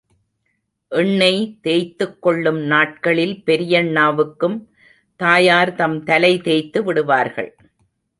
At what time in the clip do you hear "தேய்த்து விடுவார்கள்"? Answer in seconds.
6.41-7.51